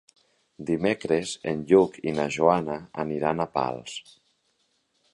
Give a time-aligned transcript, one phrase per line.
[0.69, 4.03] Dimecres en Lluc i na Joana aniran a Pals.